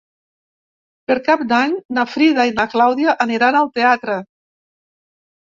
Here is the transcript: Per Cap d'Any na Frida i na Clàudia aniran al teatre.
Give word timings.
Per 1.11 1.17
Cap 1.27 1.43
d'Any 1.51 1.75
na 1.97 2.05
Frida 2.13 2.47
i 2.49 2.55
na 2.61 2.67
Clàudia 2.73 3.15
aniran 3.27 3.61
al 3.61 3.71
teatre. 3.79 4.19